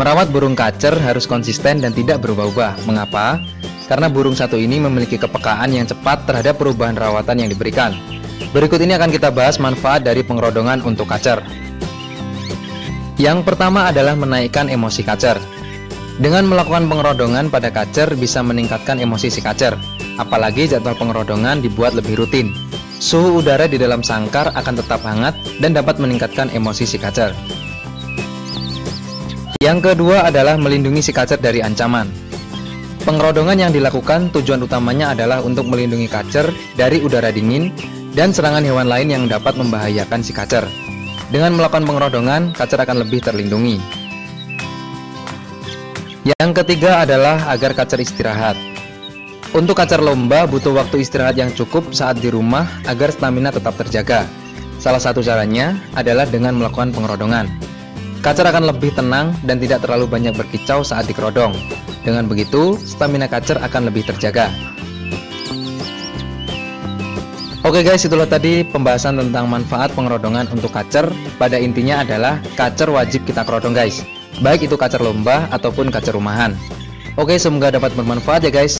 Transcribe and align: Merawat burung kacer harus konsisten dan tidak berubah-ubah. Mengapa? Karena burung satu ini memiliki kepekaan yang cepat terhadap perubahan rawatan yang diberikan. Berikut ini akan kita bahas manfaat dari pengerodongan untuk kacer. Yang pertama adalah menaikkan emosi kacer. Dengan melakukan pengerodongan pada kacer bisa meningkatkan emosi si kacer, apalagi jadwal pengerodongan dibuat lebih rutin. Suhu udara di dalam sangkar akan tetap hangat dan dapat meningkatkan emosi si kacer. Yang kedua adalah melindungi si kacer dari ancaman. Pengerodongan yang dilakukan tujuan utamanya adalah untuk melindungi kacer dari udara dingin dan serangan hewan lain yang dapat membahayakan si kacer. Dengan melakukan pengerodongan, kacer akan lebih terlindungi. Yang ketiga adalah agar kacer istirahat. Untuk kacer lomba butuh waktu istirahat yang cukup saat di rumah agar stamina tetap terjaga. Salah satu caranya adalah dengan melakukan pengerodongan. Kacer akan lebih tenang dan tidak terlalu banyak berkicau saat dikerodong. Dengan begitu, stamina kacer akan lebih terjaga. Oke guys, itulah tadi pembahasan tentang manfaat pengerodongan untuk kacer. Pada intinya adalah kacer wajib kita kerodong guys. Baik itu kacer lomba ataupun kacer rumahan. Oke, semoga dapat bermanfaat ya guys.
Merawat 0.00 0.32
burung 0.32 0.56
kacer 0.56 0.96
harus 0.96 1.28
konsisten 1.28 1.84
dan 1.84 1.92
tidak 1.92 2.24
berubah-ubah. 2.24 2.88
Mengapa? 2.88 3.36
Karena 3.84 4.08
burung 4.08 4.32
satu 4.32 4.56
ini 4.56 4.80
memiliki 4.80 5.20
kepekaan 5.20 5.76
yang 5.76 5.84
cepat 5.84 6.24
terhadap 6.24 6.56
perubahan 6.56 6.96
rawatan 6.96 7.44
yang 7.44 7.52
diberikan. 7.52 7.92
Berikut 8.56 8.80
ini 8.80 8.96
akan 8.96 9.12
kita 9.12 9.28
bahas 9.28 9.60
manfaat 9.60 10.00
dari 10.00 10.24
pengerodongan 10.24 10.80
untuk 10.88 11.04
kacer. 11.04 11.44
Yang 13.20 13.44
pertama 13.44 13.92
adalah 13.92 14.16
menaikkan 14.16 14.72
emosi 14.72 15.04
kacer. 15.04 15.36
Dengan 16.16 16.48
melakukan 16.48 16.88
pengerodongan 16.88 17.52
pada 17.52 17.68
kacer 17.68 18.16
bisa 18.16 18.40
meningkatkan 18.40 19.04
emosi 19.04 19.28
si 19.28 19.44
kacer, 19.44 19.76
apalagi 20.16 20.64
jadwal 20.64 20.96
pengerodongan 20.96 21.60
dibuat 21.60 21.92
lebih 21.92 22.24
rutin. 22.24 22.56
Suhu 22.96 23.44
udara 23.44 23.68
di 23.68 23.76
dalam 23.76 24.00
sangkar 24.00 24.48
akan 24.56 24.80
tetap 24.80 25.04
hangat 25.04 25.36
dan 25.60 25.76
dapat 25.76 26.00
meningkatkan 26.00 26.48
emosi 26.56 26.88
si 26.88 26.96
kacer. 26.96 27.36
Yang 29.60 29.92
kedua 29.92 30.24
adalah 30.24 30.56
melindungi 30.56 31.04
si 31.04 31.12
kacer 31.12 31.36
dari 31.36 31.60
ancaman. 31.60 32.08
Pengerodongan 33.04 33.60
yang 33.60 33.72
dilakukan 33.76 34.32
tujuan 34.32 34.64
utamanya 34.64 35.12
adalah 35.12 35.44
untuk 35.44 35.68
melindungi 35.68 36.08
kacer 36.08 36.48
dari 36.80 37.04
udara 37.04 37.28
dingin 37.28 37.68
dan 38.16 38.32
serangan 38.32 38.64
hewan 38.64 38.88
lain 38.88 39.12
yang 39.12 39.24
dapat 39.28 39.60
membahayakan 39.60 40.24
si 40.24 40.32
kacer. 40.32 40.64
Dengan 41.28 41.60
melakukan 41.60 41.84
pengerodongan, 41.84 42.56
kacer 42.56 42.80
akan 42.80 43.04
lebih 43.04 43.20
terlindungi. 43.20 43.76
Yang 46.24 46.64
ketiga 46.64 47.04
adalah 47.04 47.52
agar 47.52 47.76
kacer 47.76 48.00
istirahat. 48.00 48.56
Untuk 49.52 49.76
kacer 49.76 50.00
lomba 50.00 50.48
butuh 50.48 50.72
waktu 50.72 51.04
istirahat 51.04 51.36
yang 51.36 51.52
cukup 51.52 51.92
saat 51.92 52.16
di 52.16 52.32
rumah 52.32 52.64
agar 52.88 53.12
stamina 53.12 53.52
tetap 53.52 53.76
terjaga. 53.76 54.24
Salah 54.80 55.04
satu 55.04 55.20
caranya 55.20 55.76
adalah 55.92 56.24
dengan 56.24 56.56
melakukan 56.56 56.96
pengerodongan. 56.96 57.69
Kacer 58.20 58.44
akan 58.44 58.68
lebih 58.68 58.92
tenang 58.92 59.32
dan 59.48 59.56
tidak 59.56 59.80
terlalu 59.80 60.04
banyak 60.04 60.36
berkicau 60.36 60.84
saat 60.84 61.08
dikerodong. 61.08 61.56
Dengan 62.04 62.28
begitu, 62.28 62.76
stamina 62.76 63.24
kacer 63.24 63.56
akan 63.56 63.88
lebih 63.88 64.04
terjaga. 64.04 64.52
Oke 67.64 67.80
guys, 67.80 68.04
itulah 68.04 68.28
tadi 68.28 68.60
pembahasan 68.60 69.16
tentang 69.16 69.48
manfaat 69.48 69.96
pengerodongan 69.96 70.52
untuk 70.52 70.68
kacer. 70.68 71.08
Pada 71.40 71.56
intinya 71.56 72.04
adalah 72.04 72.44
kacer 72.60 72.92
wajib 72.92 73.24
kita 73.24 73.40
kerodong 73.40 73.72
guys. 73.72 74.04
Baik 74.44 74.68
itu 74.68 74.76
kacer 74.76 75.00
lomba 75.00 75.48
ataupun 75.48 75.88
kacer 75.88 76.12
rumahan. 76.12 76.52
Oke, 77.16 77.40
semoga 77.40 77.72
dapat 77.72 77.96
bermanfaat 77.96 78.44
ya 78.44 78.52
guys. 78.52 78.68